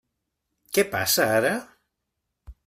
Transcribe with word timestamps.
Què 0.77 0.83
passa 0.95 1.27
ara? 1.35 1.53